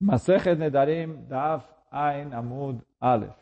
Masechet 0.00 0.56
Nedarim 0.56 1.26
Daf 1.28 1.66
Ain 1.90 2.32
Amud 2.32 2.80
Aleph. 2.98 3.36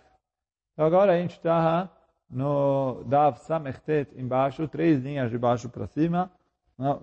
Então 0.72 0.86
agora 0.86 1.12
a 1.12 1.16
gente 1.16 1.36
está 1.36 1.88
no 2.28 3.04
Daf 3.04 3.40
Samechtet 3.40 4.12
embaixo, 4.20 4.66
três 4.66 5.00
linhas 5.00 5.30
de 5.30 5.38
baixo 5.38 5.68
para 5.68 5.86
cima. 5.86 6.30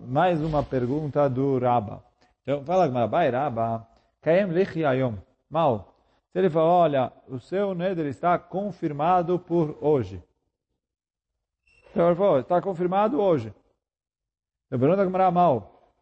Mais 0.07 0.41
uma 0.41 0.61
pergunta 0.61 1.29
do 1.29 1.57
Rabba. 1.57 2.03
Então 2.41 2.63
fala 2.65 2.89
com 2.89 2.95
Rabai 2.95 3.29
Rabba, 3.29 3.87
Kaem 4.21 4.47
Lechi 4.47 4.83
Ayom. 4.83 5.15
Mal. 5.49 5.95
Se 6.31 6.39
ele 6.39 6.49
fala, 6.49 6.69
olha, 6.69 7.13
o 7.29 7.39
seu 7.39 7.73
Neder 7.73 8.07
está 8.07 8.37
confirmado 8.37 9.39
por 9.39 9.77
hoje. 9.79 10.21
Então 11.91 12.07
ele 12.07 12.15
falou, 12.15 12.39
está 12.39 12.61
confirmado 12.61 13.21
hoje. 13.21 13.53
Eu 14.69 14.77
pergunto 14.77 15.01
a 15.01 15.31
mal. 15.31 15.93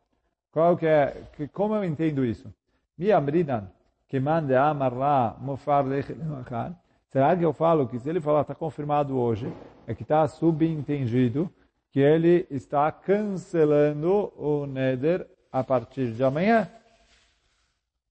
Qual 0.51 0.75
que 0.75 0.87
é, 0.87 1.27
que, 1.35 1.47
como 1.47 1.75
eu 1.75 1.83
entendo 1.83 2.25
isso? 2.25 2.51
Mi 2.97 3.11
amridan, 3.11 3.67
que 4.07 4.19
mande 4.19 4.55
amarra 4.55 5.35
mofar 5.39 5.85
lemachar. 5.85 6.73
Será 7.07 7.35
que 7.35 7.43
eu 7.43 7.53
falo 7.53 7.87
que 7.87 7.99
se 7.99 8.09
ele 8.09 8.21
falar 8.21 8.41
está 8.41 8.55
confirmado 8.55 9.17
hoje, 9.17 9.51
é 9.87 9.93
que 9.93 10.03
está 10.03 10.27
subentendido 10.27 11.49
que 11.91 11.99
ele 11.99 12.47
está 12.49 12.91
cancelando 12.91 14.33
o 14.35 14.65
neder 14.65 15.27
a 15.51 15.63
partir 15.63 16.11
de 16.11 16.23
amanhã? 16.23 16.67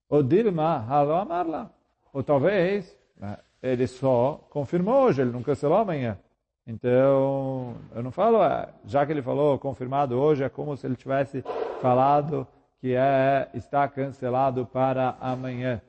Ou 0.09 0.23
Dilma, 0.23 0.85
halo 0.87 1.13
amarla. 1.15 1.71
Ou 2.13 2.23
talvez 2.23 2.97
né, 3.17 3.37
ele 3.61 3.87
só 3.87 4.45
confirmou 4.49 5.03
hoje, 5.03 5.21
ele 5.21 5.31
não 5.31 5.43
cancelou 5.43 5.77
amanhã. 5.77 6.17
Então, 6.65 7.75
eu 7.93 8.01
não 8.01 8.11
falo, 8.11 8.37
já 8.85 9.05
que 9.05 9.11
ele 9.11 9.21
falou 9.21 9.59
confirmado 9.59 10.17
hoje, 10.17 10.43
é 10.43 10.49
como 10.49 10.77
se 10.77 10.87
ele 10.87 10.95
tivesse 10.95 11.43
falado 11.81 12.47
que 12.83 12.95
é, 12.95 13.49
está 13.53 13.87
cancelado 13.87 14.65
para 14.65 15.15
amanhã. 15.21 15.81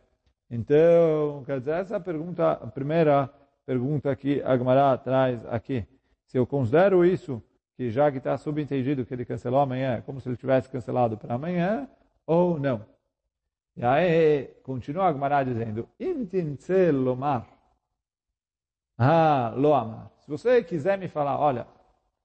Então, 0.48 1.42
quer 1.44 1.58
dizer, 1.58 1.72
essa 1.80 1.98
pergunta, 1.98 2.52
a 2.52 2.68
primeira 2.68 3.28
pergunta 3.66 4.14
que 4.14 4.40
a 4.42 4.56
Gemara 4.56 4.96
traz 4.98 5.44
aqui. 5.46 5.84
Se 6.24 6.38
eu 6.38 6.46
considero 6.46 7.04
isso, 7.04 7.42
que 7.76 7.90
já 7.90 8.12
que 8.12 8.18
está 8.18 8.38
subentendido 8.38 9.04
que 9.04 9.12
ele 9.12 9.24
cancelou 9.24 9.58
amanhã, 9.58 9.94
é 9.96 10.02
como 10.02 10.20
se 10.20 10.28
ele 10.28 10.36
tivesse 10.36 10.68
cancelado 10.68 11.18
para 11.18 11.34
amanhã, 11.34 11.88
ou 12.24 12.60
não. 12.60 12.86
E 13.76 13.84
aí, 13.84 14.44
continua 14.62 15.08
a 15.08 15.12
Gemara 15.12 15.42
dizendo, 15.42 15.88
Intincelomar. 15.98 17.44
Ah, 18.96 19.52
loamar. 19.56 20.12
Se 20.20 20.30
você 20.30 20.62
quiser 20.62 20.96
me 20.96 21.08
falar, 21.08 21.40
olha, 21.40 21.66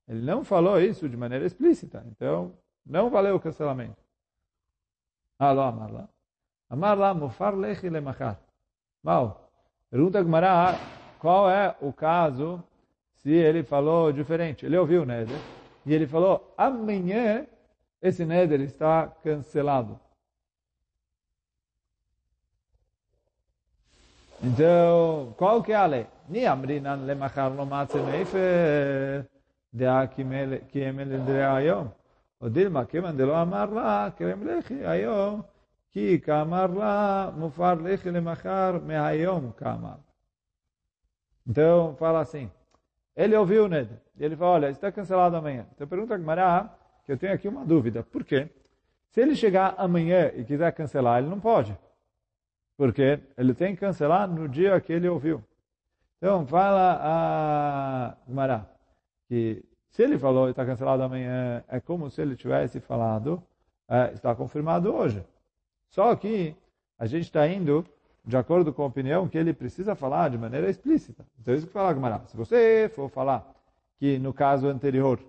ele 0.08 0.22
não 0.22 0.44
falou 0.44 0.80
isso 0.80 1.09
de 1.09 1.17
maneira 1.17 1.44
explícita, 1.44 2.06
então 2.12 2.53
não 2.86 3.09
valeu 3.09 3.36
o 3.36 3.40
cancelamento. 3.40 4.09
Ah, 5.40 5.54
lo 5.54 5.62
amar 5.62 5.90
lá. 5.90 6.09
Amar 6.70 6.98
lá, 6.98 7.14
mufar 7.14 7.56
lechi 7.56 7.90
lemachar. 7.90 8.38
Mal. 9.02 9.50
Pergunta 9.90 10.22
Gmará, 10.22 10.76
qual 11.18 11.50
é 11.50 11.76
o 11.81 11.94
caso 11.94 12.62
se 13.16 13.31
ele 13.31 13.64
falou 13.64 14.12
diferente? 14.12 14.66
Ele 14.66 14.78
ouviu 14.78 15.04
o 15.04 15.06
Neder 15.06 15.40
e 15.86 15.94
ele 15.94 16.06
falou, 16.06 16.54
amanhã 16.58 17.48
esse 18.02 18.26
Neder 18.26 18.59
está 18.62 19.08
cancelado. 19.23 20.00
Então, 24.44 25.34
qual 25.38 25.64
que 25.64 25.72
é 25.72 25.76
a 25.76 25.86
lei? 25.86 26.08
Ni 26.28 26.46
amrinan 26.46 27.06
lemachar 27.06 27.50
no 27.50 27.66
matze 27.66 27.98
meifer, 27.98 29.26
de 29.72 29.86
a 29.86 30.08
que 30.08 30.22
emel 30.22 31.26
de 31.26 31.42
ayom. 31.42 31.88
או 31.88 31.98
דילמה, 32.48 32.84
כיוון 32.84 33.17
דלא 33.17 33.42
אמר 33.42 33.64
לה, 33.64 34.09
כרם 34.17 34.47
לחי, 34.47 34.87
היום, 34.87 35.42
כי 35.91 36.20
כאמר 36.20 36.67
לה, 36.67 37.31
מופר 37.37 37.75
לחי 37.75 38.11
למחר, 38.11 38.78
מהיום 38.87 39.53
כאמר. 39.56 39.97
Então, 41.47 41.95
fala 41.98 42.20
assim, 42.20 42.50
ele 43.14 43.37
ouviu 43.37 43.65
o 43.65 43.69
Neder, 43.69 43.99
e 44.16 44.25
ele 44.25 44.34
fala, 44.37 44.50
olha, 44.53 44.71
está 44.71 44.91
cancelado 44.91 45.37
amanhã. 45.37 45.66
Então, 45.75 45.87
pergunta 45.87 46.15
a 46.15 46.19
Gmará, 46.19 46.75
que 47.05 47.12
eu 47.12 47.19
tenho 47.19 47.34
aqui 47.34 47.47
uma 47.49 47.65
dúvida, 47.65 48.03
por 48.03 48.25
quê? 48.25 48.49
Se 49.10 49.21
ele 49.21 49.37
chegar 49.37 49.75
amanhã 49.77 50.32
e 50.34 50.44
quiser 50.44 50.72
cancelar, 50.72 51.19
ele 51.19 51.28
não 51.28 51.38
pode. 51.38 51.77
Porque 52.77 53.21
ele 53.37 53.55
tem 53.55 53.75
que 53.75 53.81
cancelar 53.81 54.27
no 54.27 54.49
dia 54.49 54.81
que 54.81 54.93
ele 54.93 55.09
ouviu. 55.09 55.44
Então, 56.16 56.47
fala 56.47 56.99
a 57.03 58.16
Gmará, 58.27 58.66
que 59.28 59.62
se 59.89 60.03
ele 60.03 60.17
falou 60.17 60.50
está 60.50 60.66
cancelado 60.66 61.03
amanhã, 61.03 61.63
é 61.67 61.79
como 61.79 62.09
se 62.09 62.22
ele 62.22 62.35
tivesse 62.35 62.79
falado, 62.79 63.41
é, 63.88 64.11
está 64.13 64.35
confirmado 64.35 64.94
hoje. 64.94 65.23
Só 65.89 66.16
que 66.16 66.55
a 66.97 67.05
gente 67.05 67.25
está 67.25 67.47
indo 67.47 67.85
de 68.23 68.38
acordo 68.38 68.72
com 68.72 68.83
a 68.83 68.88
opinião 68.88 69.27
que 69.27 69.38
ele 69.38 69.53
precisa 69.53 69.95
falar 69.95 70.29
de 70.29 70.38
maneira 70.38 70.69
explícita. 70.69 71.25
Então, 71.39 71.55
isso 71.55 71.66
que 71.66 71.73
fala 71.73 71.94
Gamara. 71.94 72.22
Se 72.27 72.38
você 72.38 72.89
for 72.94 73.09
falar 73.09 73.51
que 73.97 74.19
no 74.19 74.31
caso 74.33 74.67
anterior 74.67 75.19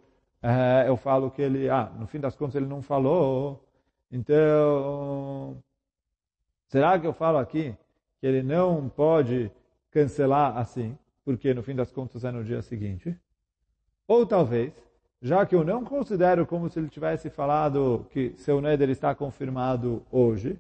é, 0.43 0.84
eu 0.87 0.97
falo 0.97 1.31
que 1.31 1.41
ele, 1.41 1.69
ah, 1.71 1.91
no 1.98 2.06
fim 2.06 2.21
das 2.21 2.37
contas 2.37 2.56
ele 2.56 2.66
não 2.66 2.82
falou, 2.82 3.65
então, 4.12 5.62
será 6.66 6.98
que 6.98 7.06
eu 7.06 7.12
falo 7.12 7.38
aqui 7.38 7.75
que 8.21 8.27
ele 8.27 8.42
não 8.42 8.88
pode 8.88 9.50
cancelar 9.91 10.59
assim, 10.59 10.97
porque 11.25 11.54
no 11.54 11.62
fim 11.62 11.75
das 11.75 11.91
contas 11.91 12.25
é 12.25 12.31
no 12.31 12.44
dia 12.44 12.60
seguinte? 12.60 13.16
Ou 14.10 14.26
talvez, 14.26 14.72
já 15.22 15.47
que 15.47 15.54
eu 15.54 15.62
não 15.62 15.84
considero 15.84 16.44
como 16.44 16.69
se 16.69 16.81
ele 16.81 16.88
tivesse 16.88 17.31
falado 17.31 18.04
que 18.10 18.34
seu 18.38 18.60
neder 18.60 18.91
está 18.91 19.15
confirmado 19.15 20.03
hoje, 20.10 20.59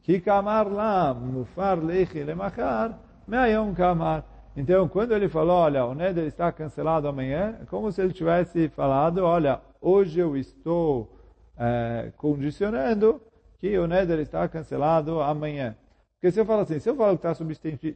que 0.00 0.18
kamar 0.18 0.72
lá, 0.72 1.12
mufar 1.12 1.78
lechi 1.78 2.24
lemachar, 2.24 2.98
meayom 3.28 3.74
kamar. 3.74 4.24
Então, 4.56 4.88
quando 4.88 5.12
ele 5.12 5.28
falou, 5.28 5.56
olha, 5.56 5.84
o 5.84 5.94
neder 5.94 6.24
está 6.24 6.50
cancelado 6.50 7.06
amanhã, 7.06 7.58
é 7.60 7.66
como 7.66 7.92
se 7.92 8.00
ele 8.00 8.14
tivesse 8.14 8.70
falado, 8.70 9.18
olha, 9.18 9.60
hoje 9.78 10.20
eu 10.20 10.34
estou 10.34 11.14
é, 11.58 12.10
condicionando 12.16 13.20
que 13.58 13.76
o 13.76 13.86
neder 13.86 14.18
está 14.18 14.48
cancelado 14.48 15.20
amanhã. 15.20 15.76
Porque 16.22 16.30
se 16.30 16.38
eu 16.38 16.46
falo 16.46 16.62
assim, 16.62 16.78
se 16.78 16.88
eu 16.88 16.94
falo 16.94 17.18
que 17.18 17.26
está 17.26 17.34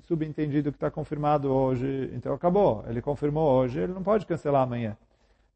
subentendido 0.02 0.72
que 0.72 0.76
está 0.76 0.90
confirmado 0.90 1.48
hoje, 1.48 2.10
então 2.12 2.34
acabou. 2.34 2.84
Ele 2.88 3.00
confirmou 3.00 3.48
hoje, 3.52 3.78
ele 3.78 3.92
não 3.92 4.02
pode 4.02 4.26
cancelar 4.26 4.62
amanhã. 4.62 4.96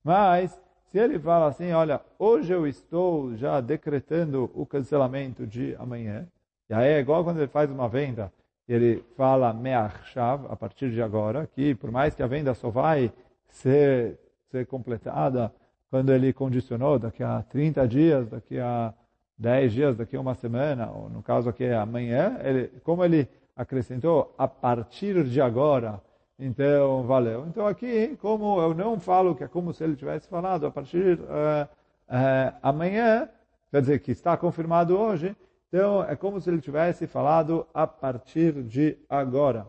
Mas, 0.04 0.52
se 0.92 0.96
ele 0.96 1.18
fala 1.18 1.48
assim, 1.48 1.72
olha, 1.72 2.00
hoje 2.16 2.52
eu 2.52 2.68
estou 2.68 3.34
já 3.34 3.60
decretando 3.60 4.48
o 4.54 4.64
cancelamento 4.64 5.48
de 5.48 5.74
amanhã, 5.80 6.28
e 6.68 6.74
aí 6.74 6.92
é 6.92 7.00
igual 7.00 7.24
quando 7.24 7.38
ele 7.38 7.48
faz 7.48 7.68
uma 7.68 7.88
venda, 7.88 8.32
ele 8.68 9.04
fala 9.16 9.52
me'achshav, 9.52 10.46
a 10.48 10.54
partir 10.54 10.92
de 10.92 11.02
agora, 11.02 11.48
que 11.48 11.74
por 11.74 11.90
mais 11.90 12.14
que 12.14 12.22
a 12.22 12.28
venda 12.28 12.54
só 12.54 12.70
vai 12.70 13.12
ser, 13.48 14.16
ser 14.48 14.64
completada 14.66 15.52
quando 15.90 16.12
ele 16.12 16.32
condicionou, 16.32 17.00
daqui 17.00 17.24
a 17.24 17.42
30 17.42 17.88
dias, 17.88 18.28
daqui 18.28 18.60
a 18.60 18.94
dez 19.40 19.72
dias, 19.72 19.96
daqui 19.96 20.14
a 20.16 20.20
uma 20.20 20.34
semana, 20.34 20.90
ou 20.90 21.08
no 21.08 21.22
caso 21.22 21.48
aqui 21.48 21.64
é 21.64 21.74
amanhã, 21.74 22.38
ele, 22.44 22.68
como 22.84 23.02
ele 23.02 23.26
acrescentou 23.56 24.34
a 24.36 24.46
partir 24.46 25.24
de 25.24 25.40
agora, 25.40 25.98
então 26.38 27.04
valeu. 27.04 27.46
Então 27.46 27.66
aqui, 27.66 28.18
como 28.20 28.60
eu 28.60 28.74
não 28.74 29.00
falo 29.00 29.34
que 29.34 29.42
é 29.42 29.48
como 29.48 29.72
se 29.72 29.82
ele 29.82 29.96
tivesse 29.96 30.28
falado 30.28 30.66
a 30.66 30.70
partir 30.70 31.18
uh, 31.18 31.64
uh, 31.64 32.56
amanhã, 32.62 33.30
quer 33.70 33.80
dizer 33.80 34.00
que 34.00 34.10
está 34.10 34.36
confirmado 34.36 34.96
hoje, 34.98 35.34
então 35.68 36.04
é 36.04 36.14
como 36.14 36.38
se 36.38 36.50
ele 36.50 36.60
tivesse 36.60 37.06
falado 37.06 37.66
a 37.72 37.86
partir 37.86 38.62
de 38.62 38.98
agora. 39.08 39.66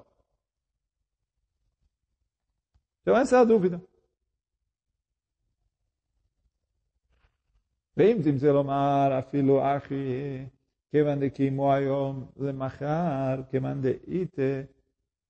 Então 3.02 3.16
essa 3.16 3.38
é 3.38 3.40
a 3.40 3.46
dúvida. 3.46 3.82
ואם 7.97 8.19
תמצא 8.25 8.47
לומר 8.47 9.19
אפילו 9.19 9.77
אחי, 9.77 10.45
כיוון 10.91 11.21
דקיימו 11.21 11.73
היום 11.73 12.27
למחר, 12.37 13.43
כיוון 13.51 13.83
דאיתה 13.83 14.63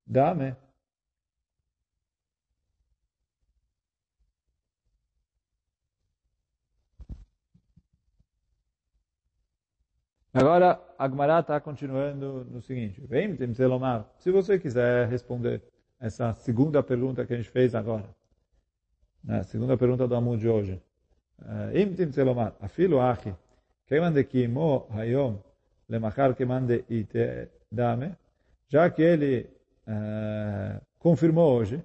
דמה. 0.09 0.51
Agora, 10.39 10.79
a 10.99 11.09
Gemara 11.09 11.41
está 11.41 11.59
continuando 11.59 12.45
no 12.45 12.61
seguinte. 12.61 13.01
Vem, 13.07 13.35
Temselomar, 13.35 14.07
se 14.19 14.31
você 14.31 14.59
quiser 14.59 15.09
responder 15.09 15.63
essa 15.99 16.35
segunda 16.35 16.83
pergunta 16.83 17.25
que 17.25 17.33
a 17.33 17.37
gente 17.39 17.49
fez 17.49 17.75
agora, 17.75 18.15
né, 19.25 19.39
a 19.39 19.45
segunda 19.45 19.79
pergunta 19.79 20.07
do 20.07 20.15
Amor 20.15 20.37
de 20.37 20.47
hoje, 20.47 20.79
אם 21.75 21.93
תמצא 21.97 22.23
לומר, 22.23 22.49
אפילו 22.65 23.13
אחי, 23.13 23.31
כיוון 23.87 24.15
דקיימו 24.15 24.89
היום 24.91 25.37
למחר 25.89 26.33
כיוון 26.33 26.67
דאיתדמה, 26.67 28.07
já 28.69 28.91
que 28.91 29.03
ele 29.03 29.47
uh, 29.87 30.81
confirmou 30.99 31.57
hoje, 31.57 31.85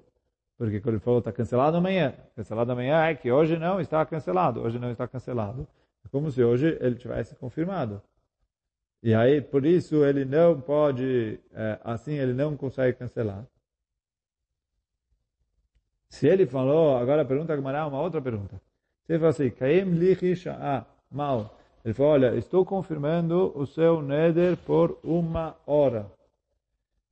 porque 0.57 0.79
quando 0.79 0.95
ele 0.95 1.03
falou 1.03 1.19
está 1.19 1.31
cancelado 1.31 1.77
amanhã, 1.77 2.13
cancelado 2.35 2.71
amanhã 2.71 3.05
é 3.05 3.15
que 3.15 3.31
hoje 3.31 3.57
não 3.57 3.79
está 3.79 4.05
cancelado, 4.05 4.61
hoje 4.61 4.79
não 4.79 4.91
está 4.91 5.07
cancelado. 5.07 5.67
É 6.05 6.09
como 6.09 6.31
se 6.31 6.43
hoje 6.43 6.77
ele 6.79 6.95
tivesse 6.95 7.35
confirmado. 7.35 8.01
E 9.03 9.13
aí, 9.13 9.41
por 9.41 9.65
isso, 9.65 10.05
ele 10.05 10.25
não 10.25 10.61
pode, 10.61 11.39
é, 11.51 11.79
assim 11.83 12.13
ele 12.13 12.33
não 12.33 12.55
consegue 12.55 12.97
cancelar. 12.97 13.45
Se 16.09 16.27
ele 16.27 16.45
falou, 16.45 16.97
agora 16.97 17.23
a 17.23 17.25
pergunta 17.25 17.55
que 17.55 17.59
uma 17.61 18.01
outra 18.01 18.21
pergunta. 18.21 18.61
Ele 19.08 19.18
falou 19.18 19.30
assim, 19.30 19.50
Kaim 19.50 19.90
lichi 19.98 20.34
sha'a, 20.34 20.84
mal. 21.10 21.58
Ele 21.84 21.94
falou, 21.94 22.12
olha, 22.12 22.34
estou 22.34 22.64
confirmando 22.64 23.52
o 23.54 23.66
seu 23.66 24.02
neder 24.02 24.56
por 24.56 24.98
uma 25.04 25.56
hora. 25.66 26.06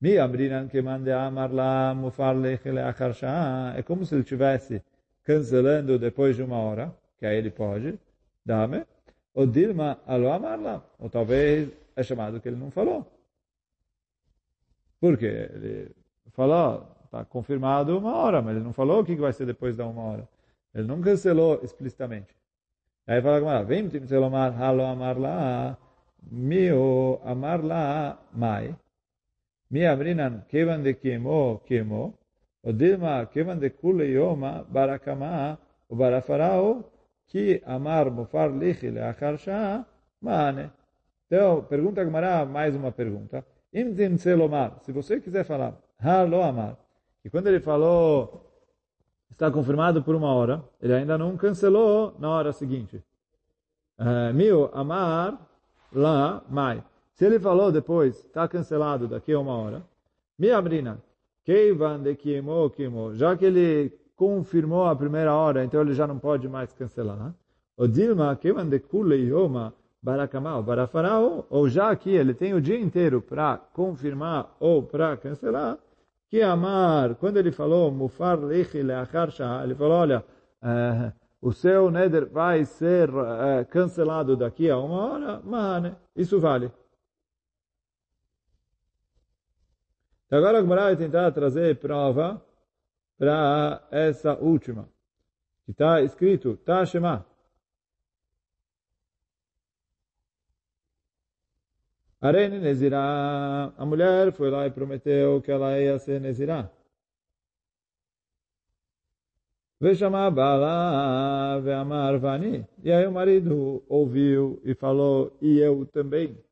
Mi 0.00 0.18
abrinan 0.18 0.68
que 0.68 0.82
mande 0.82 1.12
amar 1.12 1.52
lá, 1.52 1.94
mufar. 1.94 2.34
É 3.76 3.82
como 3.82 4.04
se 4.04 4.14
ele 4.14 4.22
estivesse 4.22 4.82
cancelando 5.22 5.98
depois 5.98 6.36
de 6.36 6.42
uma 6.42 6.58
hora, 6.58 6.92
que 7.18 7.24
aí 7.24 7.36
ele 7.36 7.50
pode, 7.50 7.98
dame. 8.44 8.84
Ou 9.32 9.46
Dilma 9.46 9.98
alo 10.06 10.30
amar 10.32 10.58
lá. 10.60 10.82
Ou 10.98 11.08
talvez 11.08 11.70
é 11.96 12.02
chamado 12.02 12.40
que 12.40 12.48
ele 12.48 12.56
não 12.56 12.70
falou. 12.70 13.06
Por 15.00 15.16
quê? 15.16 15.48
Ele 15.54 15.90
falou, 16.32 16.94
Está 17.14 17.24
confirmado 17.24 17.96
uma 17.96 18.16
hora, 18.16 18.42
mas 18.42 18.56
ele 18.56 18.64
não 18.64 18.72
falou 18.72 19.00
o 19.00 19.04
que 19.04 19.14
vai 19.14 19.32
ser 19.32 19.46
depois 19.46 19.76
da 19.76 19.86
uma 19.86 20.02
hora. 20.02 20.28
Ele 20.74 20.86
não 20.86 21.00
cancelou 21.00 21.60
explicitamente. 21.62 22.34
Aí 23.06 23.20
fala 23.22 23.40
como 23.40 23.66
vem 23.66 23.88
selomar 24.06 24.60
halo 24.60 24.82
amar 24.82 25.18
lá, 25.18 25.78
mio 26.30 27.20
amar 27.24 27.62
lá 27.62 28.18
mai. 28.32 28.74
Mi 29.70 29.86
abrinan 29.86 30.44
kevan 30.48 30.82
de 30.82 30.94
kemo 30.94 31.60
kemo, 31.66 32.14
dilma 32.64 33.26
kevan 33.26 33.58
de 33.58 33.70
kule 33.70 34.06
yoma 34.06 34.64
barakama 34.64 35.58
o 35.88 35.96
barafarao 35.96 36.90
que 37.26 37.62
amar 37.66 38.10
mufar 38.10 38.50
lichi 38.50 38.90
leachar 38.90 39.38
shah 39.38 39.84
mane. 40.20 40.70
Então, 41.26 41.62
pergunta 41.64 42.04
Gamara, 42.04 42.44
mais 42.44 42.74
uma 42.74 42.92
pergunta. 42.92 43.44
Imtim 43.72 44.16
selomar, 44.16 44.78
se 44.82 44.92
você 44.92 45.20
quiser 45.20 45.44
falar, 45.44 45.76
halo 45.98 46.42
amar, 46.42 46.78
e 47.24 47.30
quando 47.30 47.48
ele 47.48 47.60
falou, 47.60 48.53
está 49.34 49.50
confirmado 49.50 50.02
por 50.02 50.14
uma 50.14 50.32
hora, 50.32 50.62
ele 50.80 50.94
ainda 50.94 51.18
não 51.18 51.36
cancelou 51.36 52.14
na 52.18 52.30
hora 52.30 52.52
seguinte. 52.52 53.02
Uh, 53.98 54.32
Mil 54.32 54.70
amar 54.72 55.38
lá 55.92 56.42
mai. 56.48 56.82
Se 57.14 57.24
ele 57.24 57.38
falou 57.38 57.70
depois, 57.70 58.16
está 58.24 58.46
cancelado 58.48 59.06
daqui 59.08 59.32
a 59.32 59.38
uma 59.38 59.56
hora. 59.56 59.82
Mi 60.38 60.50
abrina. 60.50 60.98
Keivan 61.44 62.02
de 62.02 62.14
kiemo 62.14 62.70
kiemo. 62.70 63.14
Já 63.14 63.36
que 63.36 63.44
ele 63.44 63.92
confirmou 64.16 64.86
a 64.86 64.96
primeira 64.96 65.34
hora, 65.34 65.64
então 65.64 65.80
ele 65.80 65.94
já 65.94 66.06
não 66.06 66.18
pode 66.18 66.48
mais 66.48 66.72
cancelar. 66.72 67.34
O 67.76 67.86
Dilma, 67.86 68.36
Keivan 68.36 68.68
de 68.68 68.78
kule 68.78 69.16
yoma 69.16 69.74
barakamau 70.02 70.62
barafarao. 70.62 71.44
Ou 71.50 71.68
já 71.68 71.94
que 71.94 72.10
ele 72.10 72.34
tem 72.34 72.54
o 72.54 72.60
dia 72.60 72.78
inteiro 72.78 73.20
para 73.20 73.58
confirmar 73.72 74.56
ou 74.58 74.82
para 74.82 75.16
cancelar, 75.16 75.78
que 76.34 76.42
amar, 76.42 77.14
quando 77.14 77.36
ele 77.36 77.52
falou, 77.52 77.92
mufar 77.92 78.36
lechi 78.40 78.82
leachar 78.82 79.30
ele 79.62 79.76
falou, 79.76 79.98
olha, 79.98 80.24
uh, 80.60 81.12
o 81.40 81.52
seu 81.52 81.92
neder 81.92 82.28
vai 82.28 82.64
ser 82.64 83.08
uh, 83.08 83.64
cancelado 83.70 84.36
daqui 84.36 84.68
a 84.68 84.76
uma 84.76 85.12
hora, 85.12 85.40
mas 85.44 85.94
isso 86.16 86.40
vale. 86.40 86.72
Então 90.26 90.40
agora 90.40 90.60
o 90.60 90.66
vai 90.66 90.96
tentar 90.96 91.30
trazer 91.30 91.78
prova 91.78 92.44
para 93.16 93.86
essa 93.92 94.34
última, 94.34 94.88
que 95.64 95.70
está 95.70 96.02
escrito, 96.02 96.56
Tashema. 96.56 97.24
Arene 102.24 102.58
Nezirá, 102.58 103.70
a 103.76 103.84
mulher 103.84 104.32
foi 104.32 104.50
lá 104.50 104.66
e 104.66 104.70
prometeu 104.70 105.42
que 105.42 105.50
ela 105.50 105.78
ia 105.78 105.98
ser 105.98 106.18
Nezirá. 106.18 106.70
Vejamar 109.78 110.30
Bala 110.30 111.60
Veamar 111.60 112.18
Vani. 112.18 112.66
E 112.82 112.90
aí 112.90 113.06
o 113.06 113.12
marido 113.12 113.84
ouviu 113.86 114.58
e 114.64 114.74
falou, 114.74 115.36
e 115.38 115.58
eu 115.58 115.84
também. 115.84 116.42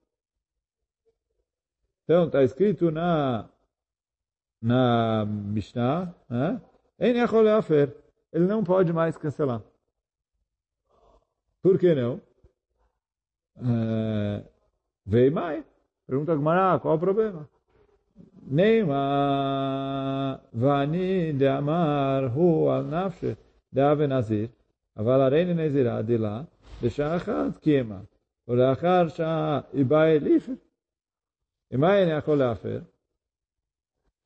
Então, 2.05 2.27
está 2.27 2.43
escrito 2.43 2.91
na, 2.91 3.49
na 4.61 5.25
Mishnah, 5.25 6.15
né? 6.29 6.61
Ele 6.99 8.47
não 8.47 8.63
pode 8.63 8.93
mais 8.93 9.17
cancelar. 9.17 9.63
Por 11.63 11.79
que 11.79 11.95
não? 11.95 12.21
Uh, 13.57 14.52
Veio 15.06 15.32
mais. 15.32 15.64
Pergunta 16.06 16.36
Gmará, 16.36 16.80
qual 16.80 16.96
o 16.96 17.00
problema? 17.00 17.48
Neima 18.50 20.40
vani 20.54 21.34
de 21.34 21.48
amar 21.48 22.32
hu 22.36 22.70
al 22.70 22.84
nafshe 22.84 23.38
de 23.72 23.82
ave 23.82 24.08
nazir. 24.08 24.50
אבל 24.98 25.22
הריני 25.22 25.54
נזירה 25.54 26.02
דילה 26.02 26.42
בשעה 26.84 27.16
אחת 27.16 27.58
קיימה, 27.62 28.00
ולאחר 28.48 29.08
שעה 29.08 29.60
היא 29.74 29.86
באה 29.86 30.16
אליפר. 30.16 30.54
אם 31.74 31.84
אין 31.84 32.18
יכול 32.18 32.38
להפר? 32.38 32.80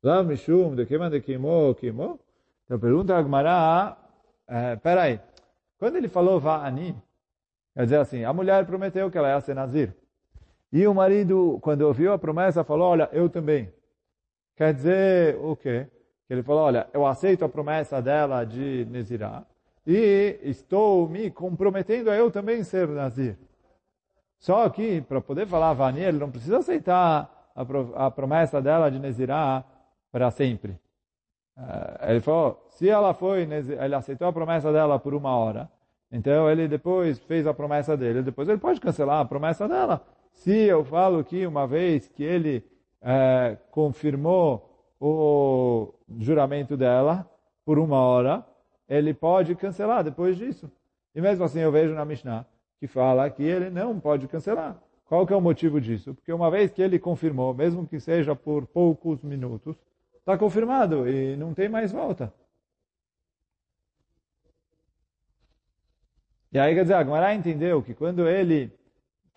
לאו 0.04 0.24
משום 0.24 0.76
דקיימה 0.76 1.08
דקיימו 1.08 1.74
קיימו? 1.78 2.18
Então 2.64 2.78
pergunta 2.78 3.14
a 3.14 3.18
Agmará, 3.18 3.96
é, 4.48 4.76
peraí, 4.76 5.20
quando 5.78 5.96
ele 5.96 6.08
falou 6.08 6.40
va'ani, 6.40 6.94
quer 7.74 7.84
dizer 7.84 7.96
assim, 7.96 8.24
a 8.24 8.32
mulher 8.32 8.64
prometeu 8.64 9.10
que 9.10 9.18
ela 9.18 9.28
ia 9.28 9.40
ser 9.40 9.54
nazir. 9.54 9.94
E 10.71 10.85
o 10.85 10.93
marido, 10.93 11.59
quando 11.61 11.81
ouviu 11.81 12.11
a 12.11 12.17
promessa, 12.17 12.63
falou, 12.63 12.89
olha, 12.89 13.09
eu 13.13 13.29
também. 13.29 13.71
Quer 14.55 14.73
dizer 14.73 15.37
o 15.37 15.55
quê? 15.55 15.87
Ele 16.29 16.43
falou, 16.43 16.63
olha, 16.63 16.87
eu 16.93 17.05
aceito 17.05 17.45
a 17.45 17.49
promessa 17.49 18.01
dela 18.01 18.43
de 18.43 18.85
Nezirah 18.89 19.45
e 19.85 20.37
estou 20.43 21.07
me 21.07 21.31
comprometendo 21.31 22.09
a 22.09 22.15
eu 22.15 22.29
também 22.29 22.63
ser 22.63 22.87
Nazir. 22.89 23.37
Só 24.37 24.67
que, 24.69 25.01
para 25.01 25.21
poder 25.21 25.47
falar 25.47 25.73
Vani, 25.73 26.01
ele 26.01 26.17
não 26.17 26.29
precisa 26.29 26.57
aceitar 26.57 27.51
a, 27.95 28.11
promessa 28.11 28.61
dela 28.61 28.91
de 28.91 28.99
Nezirah 28.99 29.63
para 30.11 30.29
sempre. 30.29 30.77
Eh, 31.57 32.11
ele 32.11 32.19
falou, 32.19 32.67
se 32.69 32.89
ela 32.89 33.13
foi, 33.13 33.43
ele 33.43 33.95
aceitou 33.95 34.27
a 34.27 34.33
promessa 34.33 34.71
dela 34.71 34.99
por 34.99 35.13
uma 35.13 35.35
hora, 35.35 35.69
então 36.11 36.49
ele 36.51 36.67
depois 36.67 37.17
fez 37.19 37.47
a 37.47 37.53
promessa 37.53 37.95
dele, 37.95 38.21
depois 38.21 38.49
ele 38.49 38.59
pode 38.59 38.81
cancelar 38.81 39.21
a 39.21 39.25
promessa 39.25 39.67
dela 39.67 40.05
se 40.37 40.51
eu 40.51 40.83
falo 40.85 41.23
que 41.23 41.45
uma 41.45 41.65
vez 41.65 42.07
que 42.09 42.23
ele 42.23 42.63
é, 43.01 43.57
confirmou 43.71 44.95
o 44.99 45.93
juramento 46.19 46.77
dela 46.77 47.29
por 47.65 47.79
uma 47.79 47.99
hora, 47.99 48.45
ele 48.87 49.13
pode 49.13 49.55
cancelar 49.55 50.03
depois 50.03 50.37
disso. 50.37 50.71
E 51.13 51.21
mesmo 51.21 51.43
assim 51.43 51.59
eu 51.59 51.71
vejo 51.71 51.93
na 51.93 52.05
Mishnah 52.05 52.45
que 52.79 52.87
fala 52.87 53.29
que 53.29 53.43
ele 53.43 53.69
não 53.69 53.99
pode 53.99 54.27
cancelar. 54.27 54.81
Qual 55.05 55.25
que 55.25 55.33
é 55.33 55.35
o 55.35 55.41
motivo 55.41 55.81
disso? 55.81 56.13
Porque 56.13 56.31
uma 56.31 56.51
vez 56.51 56.71
que 56.71 56.81
ele 56.81 56.99
confirmou, 56.99 57.53
mesmo 57.53 57.87
que 57.87 57.99
seja 57.99 58.35
por 58.35 58.67
poucos 58.67 59.23
minutos, 59.23 59.75
está 60.19 60.37
confirmado 60.37 61.09
e 61.09 61.35
não 61.35 61.53
tem 61.53 61.67
mais 61.67 61.91
volta. 61.91 62.31
E 66.51 66.59
aí, 66.59 66.75
quer 66.75 66.83
dizer, 66.83 66.93
a 66.93 67.35
entendeu 67.35 67.81
que 67.81 67.93
quando 67.93 68.27
ele 68.27 68.71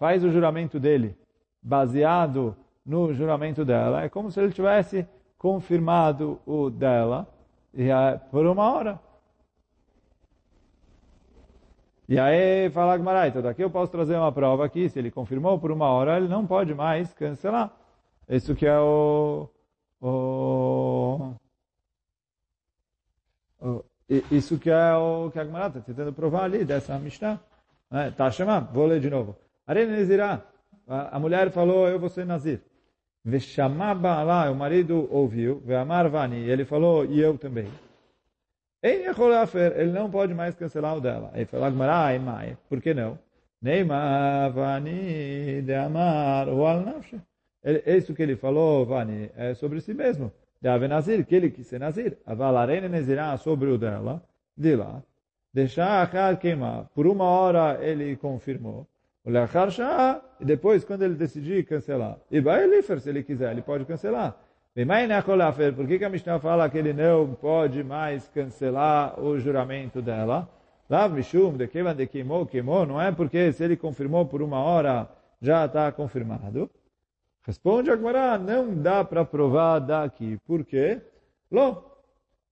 faz 0.00 0.24
o 0.24 0.30
juramento 0.30 0.80
dele 0.80 1.14
baseado 1.62 2.56
no 2.86 3.12
juramento 3.12 3.66
dela, 3.66 4.02
é 4.02 4.08
como 4.08 4.30
se 4.30 4.40
ele 4.40 4.50
tivesse 4.50 5.06
confirmado 5.36 6.40
o 6.46 6.70
dela 6.70 7.28
e 7.74 7.90
é 7.90 8.16
por 8.30 8.46
uma 8.46 8.72
hora. 8.72 8.98
E 12.08 12.18
aí 12.18 12.70
fala 12.70 12.96
Gmarai, 12.96 13.28
então 13.28 13.42
daqui 13.42 13.62
eu 13.62 13.70
posso 13.70 13.92
trazer 13.92 14.16
uma 14.16 14.32
prova 14.32 14.64
aqui, 14.64 14.88
se 14.88 14.98
ele 14.98 15.10
confirmou 15.10 15.58
por 15.60 15.70
uma 15.70 15.88
hora, 15.90 16.16
ele 16.16 16.28
não 16.28 16.46
pode 16.46 16.74
mais 16.74 17.12
cancelar. 17.12 17.70
Isso 18.26 18.54
que 18.54 18.66
é 18.66 18.80
o, 18.80 19.50
o, 20.00 21.34
o 23.60 23.84
isso 24.08 24.58
que 24.58 24.70
é 24.70 24.94
o 24.94 25.30
que 25.30 25.38
a 25.38 25.44
Gmarai 25.44 25.68
está 25.68 25.80
tentando 25.80 26.12
provar 26.12 26.44
ali 26.44 26.64
dessa 26.64 26.98
Mishnah. 26.98 27.38
Tá 28.16 28.30
chamando? 28.30 28.72
Vou 28.72 28.86
ler 28.86 28.98
de 28.98 29.10
novo. 29.10 29.36
Arena 29.70 29.92
Nezirá. 29.92 30.42
A 30.88 31.16
mulher 31.20 31.52
falou, 31.52 31.86
eu 31.86 32.00
vou 32.00 32.08
ser 32.08 32.26
Nazir. 32.26 32.60
Veshamaba 33.24 34.20
lá, 34.24 34.50
o 34.50 34.54
marido 34.56 35.06
ouviu. 35.12 35.62
Veamar 35.64 36.10
Vani. 36.10 36.38
Ele 36.38 36.64
falou, 36.64 37.04
e 37.04 37.20
eu 37.20 37.38
também. 37.38 37.68
Ele 38.82 39.92
não 39.92 40.10
pode 40.10 40.34
mais 40.34 40.56
cancelar 40.56 40.96
o 40.96 41.00
dela. 41.00 41.30
Ele 41.36 41.44
falou, 41.44 41.66
Agmará, 41.66 42.18
mai. 42.18 42.56
Por 42.68 42.80
que 42.80 42.92
não? 42.92 43.16
Neima 43.62 44.48
Vani 44.48 45.62
de 45.62 45.74
Amar 45.74 46.48
o 46.48 46.66
Al 46.66 46.80
Nafshe. 46.80 47.20
Isso 47.86 48.12
que 48.12 48.22
ele 48.24 48.34
falou, 48.34 48.84
Vani, 48.84 49.30
é 49.36 49.54
sobre 49.54 49.80
si 49.80 49.94
mesmo. 49.94 50.32
De 50.60 50.68
Ave 50.68 50.88
Nazir, 50.88 51.24
que 51.24 51.36
ele 51.36 51.48
quis 51.48 51.68
ser 51.68 51.78
Nazir. 51.78 52.18
Avalarene 52.26 52.88
Nezirá 52.88 53.36
sobre 53.36 53.70
o 53.70 53.78
dela, 53.78 54.20
de 54.56 54.74
lá. 54.74 55.00
Deixar 55.54 56.02
a 56.02 56.36
queimar. 56.36 56.88
Por 56.92 57.06
uma 57.06 57.24
hora 57.24 57.78
ele 57.80 58.16
confirmou. 58.16 58.89
E 59.26 60.44
depois, 60.44 60.84
quando 60.84 61.02
ele 61.02 61.14
decidir 61.14 61.64
cancelar. 61.64 62.18
E 62.30 62.40
vai 62.40 62.64
ele, 62.64 62.82
se 62.82 63.08
ele 63.08 63.22
quiser, 63.22 63.52
ele 63.52 63.62
pode 63.62 63.84
cancelar. 63.84 64.36
Por 65.76 65.86
que, 65.86 66.04
a 66.04 66.08
Mishnah 66.08 66.38
fala 66.38 66.70
que 66.70 66.78
ele 66.78 66.92
não 66.92 67.34
pode 67.34 67.82
mais 67.82 68.28
cancelar 68.28 69.20
o 69.20 69.38
juramento 69.38 70.00
dela? 70.00 70.48
Lá, 70.88 71.08
Mishum, 71.08 71.56
de 71.56 71.68
Kevan 71.68 71.94
de 71.94 72.06
Kimou, 72.06 72.46
Kimou, 72.46 72.86
não 72.86 73.00
é 73.00 73.12
porque 73.12 73.52
se 73.52 73.62
ele 73.62 73.76
confirmou 73.76 74.26
por 74.26 74.42
uma 74.42 74.58
hora, 74.60 75.08
já 75.40 75.66
está 75.66 75.90
confirmado. 75.92 76.70
Responde 77.42 77.90
Agmará, 77.90 78.38
não 78.38 78.74
dá 78.74 79.04
para 79.04 79.24
provar 79.24 79.80
daqui. 79.80 80.38
Por 80.46 80.64
quê? 80.64 81.00
Lo, 81.50 81.82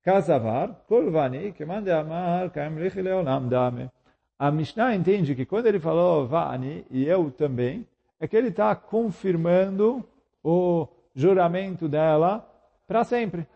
Kasavar, 0.02 0.84
Kolvani, 0.88 1.52
que 1.52 1.62
amar, 1.62 2.50
Kaim 2.50 2.74
Leolam 2.74 3.48
Dame. 3.48 3.90
A 4.38 4.50
Mishnah 4.52 4.94
entende 4.94 5.34
que 5.34 5.44
quando 5.44 5.66
ele 5.66 5.80
falou 5.80 6.26
Vani, 6.26 6.84
e 6.90 7.04
eu 7.04 7.30
também, 7.30 7.86
é 8.20 8.28
que 8.28 8.36
ele 8.36 8.48
está 8.48 8.74
confirmando 8.76 10.04
o 10.44 10.86
juramento 11.14 11.88
dela 11.88 12.48
para 12.86 13.02
sempre. 13.02 13.46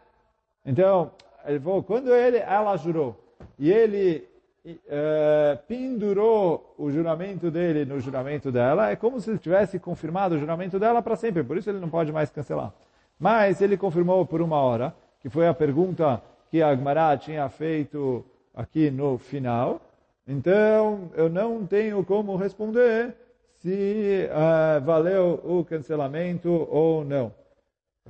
Então, 0.66 1.12
ele 1.44 1.60
falou, 1.60 1.82
quando 1.82 2.12
ele, 2.12 2.38
ela 2.38 2.76
jurou, 2.76 3.16
e 3.58 3.70
ele 3.70 4.28
uh, 4.66 5.56
pendurou 5.68 6.74
o 6.76 6.90
juramento 6.90 7.50
dele 7.50 7.84
no 7.84 8.00
juramento 8.00 8.50
dela, 8.50 8.90
é 8.90 8.96
como 8.96 9.20
se 9.20 9.30
ele 9.30 9.38
tivesse 9.38 9.78
confirmado 9.78 10.34
o 10.34 10.38
juramento 10.38 10.78
dela 10.78 11.00
para 11.00 11.16
sempre, 11.16 11.44
por 11.44 11.56
isso 11.56 11.70
ele 11.70 11.80
não 11.80 11.88
pode 11.88 12.10
mais 12.10 12.30
cancelar. 12.30 12.72
Mas 13.18 13.60
ele 13.60 13.76
confirmou 13.76 14.26
por 14.26 14.42
uma 14.42 14.56
hora, 14.56 14.94
que 15.20 15.28
foi 15.28 15.46
a 15.46 15.54
pergunta 15.54 16.20
que 16.50 16.60
a 16.60 16.70
Agmará 16.70 17.16
tinha 17.16 17.48
feito 17.48 18.24
aqui 18.54 18.90
no 18.90 19.16
final, 19.16 19.80
então 20.26 21.10
eu 21.14 21.28
não 21.28 21.66
tenho 21.66 22.04
como 22.04 22.36
responder 22.36 23.14
se 23.58 24.28
uh, 24.28 24.84
valeu 24.84 25.40
o 25.44 25.64
cancelamento 25.64 26.48
ou 26.70 27.04
não. 27.04 27.32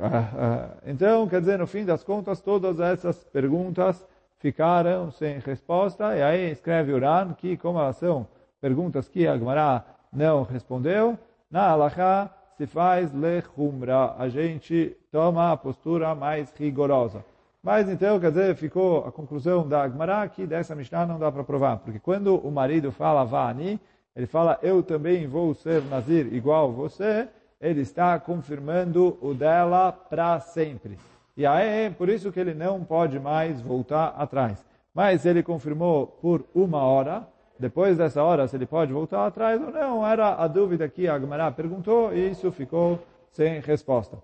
Ah, 0.00 0.31
ah, 0.35 0.69
então, 0.87 1.28
quer 1.28 1.40
dizer, 1.40 1.59
no 1.59 1.66
fim 1.66 1.85
das 1.85 2.02
contas, 2.02 2.40
todas 2.40 2.81
essas 2.81 3.23
perguntas 3.25 4.07
ficaram 4.38 5.11
sem 5.11 5.38
resposta, 5.38 6.16
e 6.16 6.23
aí 6.23 6.50
escreve 6.50 6.92
Uran 6.92 7.35
que, 7.35 7.59
como 7.59 7.78
elas 7.78 7.97
são 7.97 8.26
perguntas 8.61 9.09
que 9.09 9.26
a 9.26 9.37
Gemara 9.37 9.85
não 10.11 10.45
respondeu, 10.45 11.19
na 11.50 11.69
Alaha 11.69 12.31
se 12.57 12.66
faz 12.66 13.12
lechumra, 13.12 14.14
a 14.19 14.28
gente 14.28 14.97
toma 15.11 15.52
a 15.52 15.57
postura 15.57 16.14
mais 16.14 16.50
rigorosa. 16.57 17.25
Mas 17.62 17.88
então, 17.88 18.19
quer 18.19 18.31
dizer, 18.33 18.57
ficou 18.57 19.07
a 19.07 19.12
conclusão 19.12 19.69
da 19.69 19.88
Gemara 19.88 20.28
que 20.28 20.47
dessa 20.47 20.75
Mishnah 20.75 21.07
não 21.07 21.19
dá 21.19 21.31
para 21.31 21.45
provar, 21.45 21.76
porque 21.76 22.00
quando 22.00 22.37
o 22.37 22.50
marido 22.50 22.90
fala 22.90 23.25
Vani, 23.25 23.78
ele 24.16 24.26
fala, 24.26 24.59
eu 24.62 24.83
também 24.83 25.28
vou 25.28 25.54
ser 25.54 25.81
Nazir 25.85 26.35
igual 26.35 26.73
você, 26.73 27.28
ele 27.61 27.83
está 27.83 28.19
confirmando 28.19 29.16
o 29.23 29.33
dela 29.33 29.92
para 29.92 30.40
sempre. 30.40 30.99
E 31.37 31.47
aí, 31.47 31.88
por 31.90 32.09
isso 32.09 32.33
que 32.33 32.40
ele 32.40 32.52
não 32.52 32.83
pode 32.83 33.21
mais 33.21 33.61
voltar 33.61 34.09
atrás. 34.19 34.66
Mas 34.92 35.25
ele 35.25 35.42
confirmou 35.42 36.07
por 36.21 36.45
uma 36.52 36.83
hora, 36.83 37.26
depois 37.59 37.97
dessa 37.97 38.25
hora, 38.25 38.49
se 38.49 38.57
ele 38.57 38.66
pode 38.66 38.92
voltar 38.92 39.25
atrás 39.25 39.62
ou 39.62 39.71
não, 39.71 40.04
era 40.04 40.35
a 40.35 40.49
dúvida 40.49 40.88
que 40.88 41.09
a 41.09 41.19
Gemara 41.19 41.50
perguntou 41.52 42.12
e 42.12 42.31
isso 42.31 42.50
ficou 42.50 42.99
sem 43.31 43.61
resposta. 43.61 44.19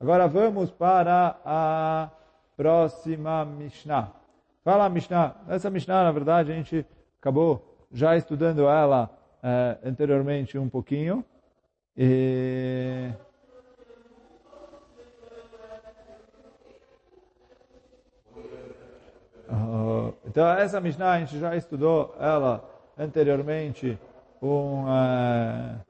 Agora 0.00 0.26
vamos 0.26 0.70
para 0.70 1.36
a 1.44 2.08
próxima 2.58 3.44
Mishnah. 3.44 4.10
Fala 4.64 4.86
a 4.86 4.88
Mishnah. 4.88 5.36
Essa 5.48 5.70
Mishnah, 5.70 6.02
na 6.02 6.10
verdade, 6.10 6.50
a 6.50 6.56
gente 6.56 6.84
acabou 7.20 7.86
já 7.92 8.16
estudando 8.16 8.68
ela 8.68 9.08
eh, 9.40 9.78
anteriormente 9.84 10.58
um 10.58 10.68
pouquinho. 10.68 11.24
E... 11.96 13.12
Uh, 19.48 20.12
então, 20.26 20.48
essa 20.48 20.80
Mishnah 20.80 21.12
a 21.12 21.20
gente 21.20 21.38
já 21.38 21.54
estudou 21.54 22.14
ela 22.18 22.68
anteriormente 22.98 23.96
um, 24.42 24.84
uh, 24.84 25.80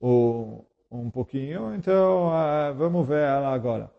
um, 0.00 0.64
um 0.90 1.10
pouquinho, 1.10 1.74
então 1.74 2.28
uh, 2.28 2.74
vamos 2.74 3.08
ver 3.08 3.26
ela 3.26 3.52
agora. 3.52 3.90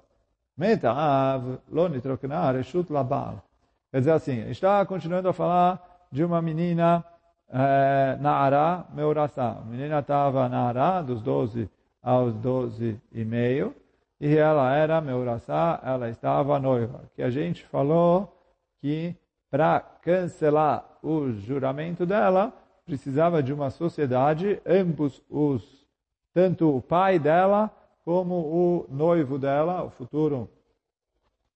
Metav 0.57 1.59
lo 1.69 1.87
nitrokna 1.89 2.51
reshut 2.51 2.91
labal. 2.91 3.43
Quer 3.91 3.99
dizer 3.99 4.11
assim, 4.11 4.49
está 4.49 4.85
continuando 4.85 5.29
a 5.29 5.33
falar 5.33 6.07
de 6.11 6.23
uma 6.23 6.41
menina 6.41 7.03
é, 7.49 8.17
Naara 8.19 8.85
Meurassá. 8.93 9.57
A 9.61 9.65
menina 9.65 9.99
estava 9.99 10.47
Naara, 10.47 11.01
dos 11.01 11.21
12 11.21 11.69
aos 12.01 12.33
12 12.35 12.99
e 13.11 13.25
meio, 13.25 13.75
e 14.19 14.37
ela 14.37 14.73
era 14.73 15.01
Meurassá, 15.01 15.79
ela 15.83 16.09
estava 16.09 16.59
noiva. 16.59 17.03
Que 17.15 17.21
a 17.21 17.29
gente 17.29 17.65
falou 17.65 18.31
que 18.79 19.15
para 19.49 19.79
cancelar 19.79 20.85
o 21.01 21.31
juramento 21.31 22.05
dela, 22.05 22.53
precisava 22.85 23.41
de 23.41 23.51
uma 23.51 23.69
sociedade, 23.69 24.61
ambos 24.65 25.21
os, 25.29 25.85
tanto 26.33 26.75
o 26.75 26.81
pai 26.81 27.17
dela 27.17 27.71
como 28.05 28.35
o 28.35 28.85
noivo 28.87 29.39
dela, 29.39 29.83
o 29.83 29.89
futuro 29.89 30.47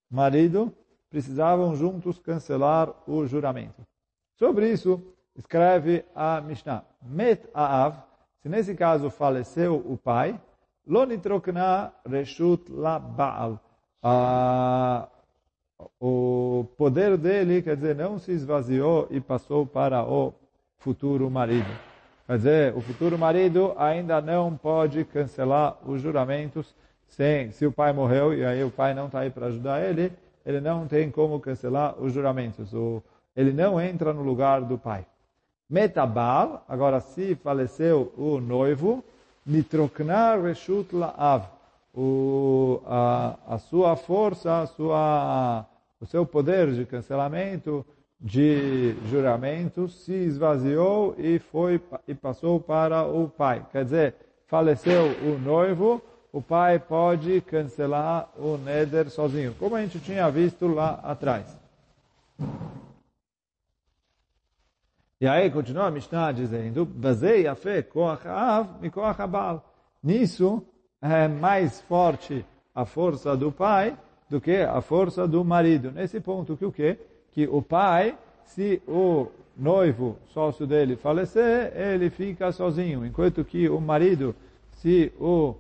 marido, 0.10 0.74
precisavam 1.08 1.76
juntos 1.76 2.18
cancelar 2.18 2.92
o 3.08 3.26
juramento. 3.28 3.86
Sobre 4.36 4.72
isso, 4.72 5.00
escreve 5.36 6.04
a 6.16 6.42
Mishnah, 6.42 6.84
Met 7.04 7.48
Aav, 7.54 8.04
se 8.42 8.50
nesse 8.50 8.74
caso 8.74 9.12
faleceu 9.12 9.76
o 9.76 9.96
pai, 9.96 10.40
lo 10.88 11.06
nitrokna 11.06 11.94
reshut 12.04 12.72
la 12.72 12.98
Baal. 12.98 13.60
Ah, 14.02 15.08
o 16.00 16.66
poder 16.78 17.18
dele, 17.18 17.62
quer 17.62 17.76
dizer, 17.76 17.96
não 17.96 18.18
se 18.18 18.32
esvaziou 18.32 19.08
e 19.12 19.22
passou 19.22 19.66
para 19.66 20.04
o 20.04 20.34
futuro 20.78 21.30
marido. 21.30 21.89
Quer 22.30 22.38
dizer, 22.38 22.78
o 22.78 22.82
futuro 22.82 23.18
marido 23.18 23.74
ainda 23.76 24.22
não 24.22 24.56
pode 24.56 25.04
cancelar 25.04 25.80
os 25.84 26.00
juramentos 26.00 26.76
sem, 27.08 27.50
se 27.50 27.66
o 27.66 27.72
pai 27.72 27.92
morreu 27.92 28.36
e 28.36 28.46
aí 28.46 28.64
o 28.64 28.70
pai 28.70 28.94
não 28.94 29.08
está 29.08 29.22
aí 29.22 29.32
para 29.32 29.48
ajudar 29.48 29.82
ele, 29.82 30.14
ele 30.46 30.62
não 30.62 30.86
tem 30.86 31.10
como 31.10 31.40
cancelar 31.40 32.00
os 32.00 32.14
juramentos. 32.14 32.72
O, 32.72 33.02
ele 33.36 33.52
não 33.52 33.82
entra 33.82 34.14
no 34.14 34.22
lugar 34.22 34.62
do 34.62 34.78
pai. 34.78 35.08
Metabal, 35.68 36.64
agora 36.70 37.00
se 37.00 37.34
faleceu 37.34 38.14
o 38.16 38.40
noivo, 38.40 39.04
nitroknar 39.44 40.40
reshut 40.40 40.96
la'av. 40.96 41.46
A, 42.86 43.38
a 43.48 43.58
sua 43.58 43.96
força, 43.96 44.62
a 44.62 44.68
sua, 44.68 45.66
o 46.00 46.06
seu 46.06 46.28
poder 46.28 46.74
de 46.74 46.86
cancelamento 46.86 47.84
de 48.20 48.96
juramento 49.10 49.88
se 49.88 50.14
esvaziou 50.14 51.16
e 51.18 51.40
foi 51.40 51.82
e 52.08 52.14
passou 52.14 52.60
para 52.60 53.06
o 53.06 53.30
pai. 53.30 53.66
Quer 53.72 53.86
dizer, 53.86 54.16
faleceu 54.48 55.06
o 55.24 55.40
noivo, 55.40 56.02
o 56.32 56.42
pai 56.42 56.80
pode 56.80 57.40
cancelar 57.42 58.30
o 58.38 58.58
neder 58.58 59.10
sozinho, 59.10 59.56
como 59.58 59.76
a 59.76 59.82
gente 59.82 60.00
tinha 60.00 60.30
visto 60.30 60.68
lá 60.68 61.00
atrás. 61.04 61.58
E 65.22 65.28
aí 65.28 65.50
continua 65.52 65.88
a 65.88 65.92
Mishnah 65.92 66.32
dizendo, 66.32 66.86
Bazei 66.86 67.48
afe 67.48 67.84
koach 67.84 68.28
av 68.28 69.22
abal. 69.22 69.66
Nisso 70.02 70.66
é 71.02 71.28
mais 71.28 71.82
forte 71.82 72.46
a 72.74 72.86
força 72.86 73.36
do 73.36 73.52
pai 73.52 73.98
do 74.30 74.40
que 74.40 74.58
a 74.58 74.80
força 74.82 75.28
do 75.28 75.44
marido. 75.44 75.92
Nesse 75.92 76.22
ponto 76.22 76.56
que 76.56 76.64
o 76.64 76.72
quê? 76.72 76.98
Que 77.40 77.48
o 77.48 77.62
pai, 77.62 78.18
se 78.44 78.82
o 78.86 79.28
noivo, 79.56 80.18
sócio 80.34 80.68
dele, 80.68 80.98
falecer, 80.98 81.72
ele 81.74 82.10
fica 82.10 82.52
sozinho. 82.52 83.06
Enquanto 83.06 83.46
que 83.46 83.70
o 83.70 83.80
marido, 83.80 84.36
se 84.74 85.10
o, 85.18 85.56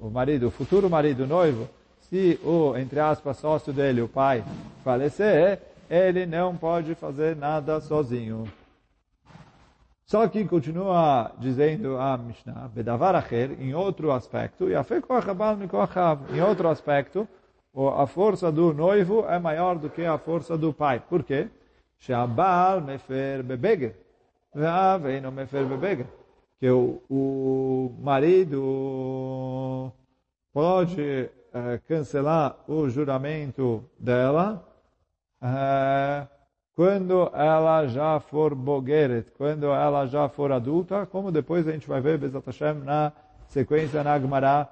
o 0.00 0.08
marido, 0.08 0.46
o 0.46 0.50
futuro 0.50 0.88
marido 0.88 1.26
noivo, 1.26 1.68
se 2.00 2.40
o, 2.42 2.74
entre 2.78 2.98
aspas, 2.98 3.36
sócio 3.36 3.74
dele, 3.74 4.00
o 4.00 4.08
pai, 4.08 4.42
falecer, 4.82 5.60
ele 5.90 6.24
não 6.24 6.56
pode 6.56 6.94
fazer 6.94 7.36
nada 7.36 7.78
sozinho. 7.78 8.50
Só 10.06 10.26
que 10.28 10.46
continua 10.46 11.30
dizendo 11.38 11.98
a 11.98 12.16
Mishnah, 12.16 12.70
em 13.60 13.74
outro 13.74 14.12
aspecto, 14.12 14.64
em 14.70 16.40
outro 16.40 16.68
aspecto, 16.70 17.28
a 17.86 18.06
força 18.06 18.50
do 18.50 18.72
noivo 18.72 19.24
é 19.28 19.38
maior 19.38 19.78
do 19.78 19.88
que 19.88 20.04
a 20.04 20.18
força 20.18 20.58
do 20.58 20.72
pai. 20.72 21.00
Por 21.00 21.22
quê? 21.22 21.48
Sheabal 21.98 22.80
mefer 22.80 23.42
bebeger. 23.42 23.94
Ve'aveino 24.54 25.30
mefer 25.30 25.64
bebeger. 25.64 26.06
Que 26.58 26.70
o, 26.70 27.00
o 27.08 27.94
marido 28.00 29.92
pode 30.52 31.30
eh, 31.54 31.80
cancelar 31.86 32.56
o 32.66 32.88
juramento 32.88 33.84
dela 33.98 34.64
eh, 35.40 36.26
quando 36.74 37.30
ela 37.34 37.86
já 37.88 38.20
for 38.20 38.54
bogeret, 38.54 39.32
quando 39.36 39.66
ela 39.66 40.06
já 40.06 40.28
for 40.28 40.52
adulta, 40.52 41.06
como 41.06 41.32
depois 41.32 41.66
a 41.66 41.72
gente 41.72 41.88
vai 41.88 42.00
ver 42.00 42.18
Bezat 42.18 42.46
Hashem 42.46 42.74
na 42.84 43.12
sequência 43.48 44.04
na 44.04 44.16
Gemara, 44.18 44.68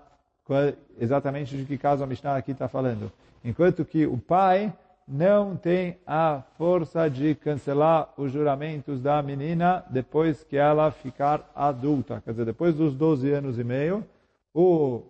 exatamente 0.98 1.56
de 1.56 1.64
que 1.64 1.78
caso 1.78 2.02
a 2.02 2.06
Mishnah 2.06 2.36
aqui 2.36 2.52
está 2.52 2.68
falando. 2.68 3.10
Enquanto 3.44 3.84
que 3.84 4.06
o 4.06 4.18
pai 4.18 4.72
não 5.06 5.56
tem 5.56 5.98
a 6.04 6.42
força 6.58 7.08
de 7.08 7.34
cancelar 7.36 8.12
os 8.16 8.32
juramentos 8.32 9.00
da 9.00 9.22
menina 9.22 9.84
depois 9.88 10.42
que 10.42 10.56
ela 10.56 10.90
ficar 10.90 11.48
adulta. 11.54 12.20
Quer 12.24 12.32
dizer, 12.32 12.44
depois 12.44 12.74
dos 12.74 12.94
12 12.94 13.30
anos 13.30 13.58
e 13.58 13.64
meio, 13.64 14.04
o 14.52 15.02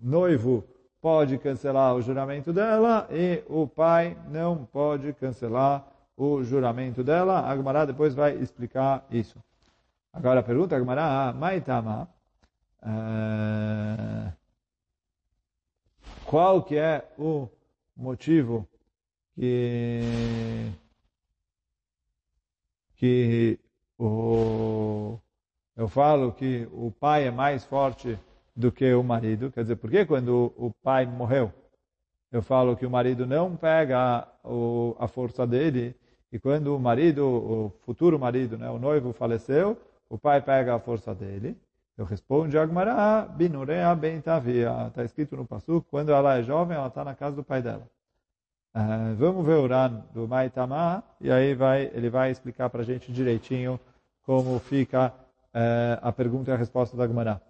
noivo 0.00 0.64
pode 1.00 1.38
cancelar 1.38 1.94
o 1.94 2.02
juramento 2.02 2.52
dela 2.52 3.06
e 3.10 3.44
o 3.48 3.66
pai 3.66 4.16
não 4.28 4.64
pode 4.64 5.12
cancelar 5.12 5.86
o 6.16 6.42
juramento 6.42 7.04
dela. 7.04 7.48
A 7.48 7.56
Gemara 7.56 7.86
depois 7.86 8.14
vai 8.14 8.34
explicar 8.36 9.06
isso. 9.10 9.38
Agora 10.12 10.42
pergunta 10.42 10.74
a 10.74 10.78
Gemara, 10.78 11.02
ah, 11.04 11.32
Maitama, 11.32 12.08
uh, 12.82 14.32
qual 16.26 16.62
que 16.62 16.76
é 16.76 17.04
o 17.18 17.48
motivo 17.96 18.68
que 19.34 20.00
que 22.96 23.58
o 23.98 25.18
eu 25.76 25.88
falo 25.88 26.32
que 26.32 26.68
o 26.72 26.92
pai 26.92 27.26
é 27.26 27.30
mais 27.30 27.64
forte 27.64 28.18
do 28.54 28.70
que 28.70 28.92
o 28.94 29.02
marido. 29.02 29.50
Quer 29.50 29.62
dizer, 29.62 29.76
porque 29.76 30.06
quando 30.06 30.52
o 30.56 30.70
pai 30.82 31.04
morreu, 31.04 31.52
eu 32.30 32.42
falo 32.42 32.76
que 32.76 32.86
o 32.86 32.90
marido 32.90 33.26
não 33.26 33.56
pega 33.56 34.26
o, 34.44 34.94
a 34.98 35.08
força 35.08 35.46
dele, 35.46 35.94
e 36.30 36.38
quando 36.38 36.76
o 36.76 36.80
marido, 36.80 37.26
o 37.26 37.70
futuro 37.84 38.18
marido, 38.18 38.56
né, 38.56 38.70
o 38.70 38.78
noivo 38.78 39.12
faleceu, 39.12 39.76
o 40.08 40.18
pai 40.18 40.40
pega 40.40 40.74
a 40.74 40.78
força 40.78 41.14
dele. 41.14 41.56
Eu 41.96 42.04
respondo, 42.04 42.58
Agmará, 42.58 43.22
binurea 43.22 43.94
bentavia. 43.94 44.88
Está 44.88 45.04
escrito 45.04 45.36
no 45.36 45.46
Passu, 45.46 45.84
quando 45.90 46.10
ela 46.10 46.38
é 46.38 46.42
jovem, 46.42 46.76
ela 46.76 46.88
está 46.88 47.04
na 47.04 47.14
casa 47.14 47.36
do 47.36 47.44
pai 47.44 47.62
dela. 47.62 47.88
Uh, 48.74 49.14
vamos 49.16 49.46
ver 49.46 49.54
o 49.54 49.68
Ran 49.68 50.02
do 50.12 50.26
Maitama, 50.26 51.04
e 51.20 51.30
aí 51.30 51.54
vai, 51.54 51.88
ele 51.94 52.10
vai 52.10 52.32
explicar 52.32 52.68
para 52.68 52.82
a 52.82 52.84
gente 52.84 53.12
direitinho 53.12 53.78
como 54.22 54.58
fica 54.58 55.14
uh, 55.54 56.00
a 56.02 56.10
pergunta 56.10 56.50
e 56.50 56.54
a 56.54 56.56
resposta 56.56 56.96
da 56.96 57.04
Agmará. 57.04 57.40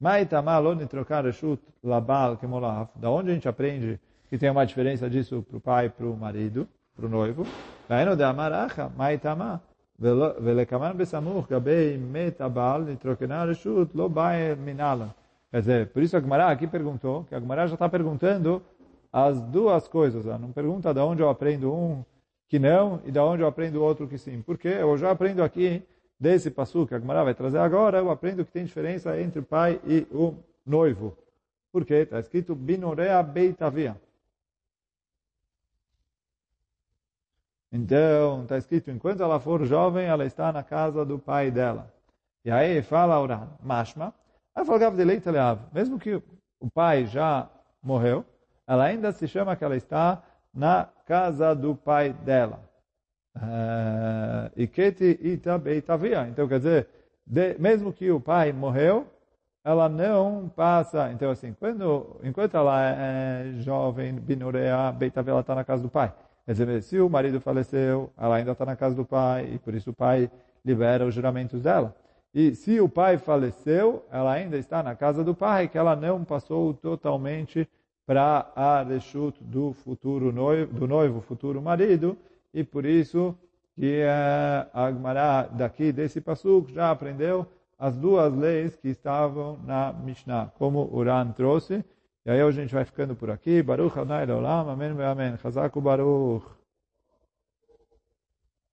Maitama 0.00 0.58
lo 0.58 0.74
trocar 0.86 1.24
reshut 1.24 1.62
labal 1.82 2.38
kemolav. 2.38 2.88
Da 2.96 3.10
onde 3.10 3.30
a 3.30 3.34
gente 3.34 3.46
aprende 3.46 4.00
que 4.28 4.38
tem 4.38 4.50
uma 4.50 4.64
diferença 4.64 5.08
disso 5.08 5.42
para 5.42 5.56
o 5.58 5.60
pai 5.60 5.86
e 5.86 5.90
para 5.90 6.06
o 6.06 6.16
marido, 6.16 6.66
para 6.96 7.04
o 7.04 7.08
noivo? 7.08 7.46
Vaino 7.88 8.16
de 8.16 8.24
amaracha, 8.24 8.88
maitama. 8.96 9.62
ולקמן 10.01 10.97
בסמוך 10.97 11.51
גבי 11.51 11.97
מת 12.11 12.41
הבעל 12.41 12.81
נתרוקנה 12.81 13.43
רשות 13.43 13.95
לא 13.95 14.07
בא 14.07 14.31
מנהלה. 14.65 15.07
Quer 15.51 15.61
dizer, 15.61 15.87
por 15.87 16.03
isso 16.03 16.17
a 16.17 16.19
Gemara 16.19 16.49
aqui 16.49 16.67
perguntou, 16.67 17.23
que 17.23 17.33
a 17.33 17.39
Gemara 17.39 17.67
já 17.67 17.75
está 17.75 17.87
perguntando 17.87 18.61
as 19.11 19.41
duas 19.41 19.87
coisas. 19.87 20.25
Ela 20.25 20.37
não 20.37 20.51
pergunta 20.51 20.93
de 20.93 20.99
onde 20.99 21.21
eu 21.21 21.29
aprendo 21.29 21.73
um 21.73 22.03
que 22.49 22.59
não 22.59 23.01
e 23.05 23.11
de 23.11 23.19
onde 23.19 23.43
eu 23.43 23.47
aprendo 23.47 23.81
outro 23.81 24.07
que 24.07 24.17
sim. 24.17 24.41
Porque 24.41 24.67
eu 24.67 24.97
já 24.97 25.09
aprendo 25.09 25.41
aqui 25.41 25.81
desse 26.19 26.51
passo 26.51 26.85
que 26.85 26.93
a 26.93 26.99
Gemara 26.99 27.23
vai 27.23 27.33
trazer 27.33 27.59
agora, 27.59 27.99
eu 27.99 28.11
aprendo 28.11 28.43
que 28.43 28.51
tem 28.51 28.65
diferença 28.65 29.19
entre 29.19 29.39
o 29.39 29.43
pai 29.43 29.79
e 29.85 30.05
o 30.11 30.35
noivo. 30.65 31.15
Por 31.71 31.85
quê? 31.85 31.95
Está 31.95 32.19
escrito 32.19 32.53
Binorea 32.53 33.23
Beitavia. 33.23 33.95
Então, 37.72 38.42
está 38.42 38.58
escrito, 38.58 38.90
enquanto 38.90 39.22
ela 39.22 39.40
for 39.40 39.64
jovem, 39.64 40.04
ela 40.06 40.26
está 40.26 40.52
na 40.52 40.62
casa 40.62 41.06
do 41.06 41.18
pai 41.18 41.50
dela. 41.50 41.90
E 42.44 42.50
aí 42.50 42.82
fala 42.82 43.18
Uran, 43.18 43.48
Mashma, 43.62 44.12
mesmo 45.72 45.98
que 45.98 46.22
o 46.60 46.70
pai 46.70 47.06
já 47.06 47.48
morreu, 47.82 48.24
ela 48.66 48.84
ainda 48.84 49.10
se 49.12 49.26
chama 49.26 49.56
que 49.56 49.64
ela 49.64 49.76
está 49.76 50.22
na 50.52 50.86
casa 51.06 51.54
do 51.54 51.74
pai 51.74 52.12
dela. 52.12 52.60
Uh, 53.34 54.60
Iketi 54.60 55.18
ita 55.22 55.56
beitavia. 55.56 56.28
Então, 56.28 56.46
quer 56.46 56.58
dizer, 56.58 56.88
mesmo 57.58 57.92
que 57.92 58.10
o 58.10 58.20
pai 58.20 58.52
morreu, 58.52 59.06
ela 59.64 59.88
não 59.88 60.48
passa. 60.48 61.10
Então, 61.12 61.30
assim, 61.30 61.54
quando, 61.54 62.20
enquanto 62.22 62.56
ela 62.56 62.82
é 62.82 63.54
jovem, 63.60 64.12
binurea, 64.12 64.92
beitavia, 64.92 65.32
ela 65.32 65.40
está 65.40 65.54
na 65.54 65.64
casa 65.64 65.82
do 65.82 65.88
pai. 65.88 66.12
Quer 66.44 66.52
dizer, 66.52 66.82
se 66.82 67.00
o 67.00 67.08
marido 67.08 67.40
faleceu, 67.40 68.10
ela 68.18 68.36
ainda 68.36 68.52
está 68.52 68.64
na 68.66 68.74
casa 68.74 68.94
do 68.94 69.04
pai, 69.04 69.52
e 69.54 69.58
por 69.58 69.74
isso 69.74 69.90
o 69.90 69.94
pai 69.94 70.30
libera 70.64 71.06
os 71.06 71.14
juramentos 71.14 71.62
dela. 71.62 71.94
E 72.34 72.54
se 72.54 72.80
o 72.80 72.88
pai 72.88 73.18
faleceu, 73.18 74.04
ela 74.10 74.32
ainda 74.32 74.56
está 74.56 74.82
na 74.82 74.96
casa 74.96 75.22
do 75.22 75.34
pai, 75.34 75.68
que 75.68 75.78
ela 75.78 75.94
não 75.94 76.24
passou 76.24 76.72
totalmente 76.74 77.68
para 78.06 78.50
a 78.56 78.82
reshut 78.82 79.42
do 79.44 79.72
futuro 79.72 80.32
noivo, 80.32 80.72
do 80.72 80.86
noivo 80.88 81.20
futuro 81.20 81.62
marido, 81.62 82.16
e 82.52 82.64
por 82.64 82.84
isso 82.84 83.36
que 83.76 84.02
uh, 84.02 84.68
a 84.72 84.86
Agmará 84.86 85.42
daqui 85.44 85.92
desse 85.92 86.20
pasuk 86.20 86.72
já 86.72 86.90
aprendeu 86.90 87.46
as 87.78 87.96
duas 87.96 88.32
leis 88.34 88.76
que 88.76 88.88
estavam 88.88 89.58
na 89.64 89.92
Mishnah, 89.92 90.52
como 90.58 90.88
Uran 90.92 91.32
trouxe. 91.32 91.84
E 92.24 92.30
aí 92.30 92.42
hoje 92.42 92.60
a 92.60 92.62
gente 92.62 92.74
vai 92.74 92.84
ficando 92.84 93.16
por 93.16 93.30
aqui. 93.30 93.62
Baruch 93.62 93.98
Adonai 93.98 94.24
Leolam, 94.26 94.68
Amém, 94.70 94.90
Amém. 95.02 95.36
Chazak 95.38 95.78
Baruch. 95.80 96.61